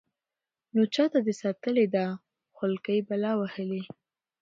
[0.73, 2.05] نو چاته دې ساتلې ده
[2.55, 3.83] خولكۍ بلا وهلې.